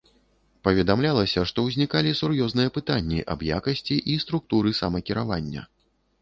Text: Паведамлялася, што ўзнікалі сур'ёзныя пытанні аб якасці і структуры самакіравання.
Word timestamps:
Паведамлялася, 0.67 1.43
што 1.51 1.65
ўзнікалі 1.65 2.13
сур'ёзныя 2.21 2.71
пытанні 2.77 3.19
аб 3.35 3.45
якасці 3.59 3.99
і 4.15 4.17
структуры 4.25 4.75
самакіравання. 4.81 5.69